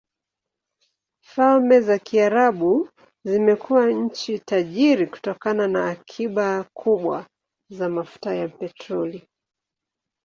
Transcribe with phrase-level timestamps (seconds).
[1.23, 2.89] Falme za Kiarabu
[3.23, 7.27] zimekuwa nchi tajiri kutokana na akiba kubwa
[7.71, 9.27] za mafuta ya petroli.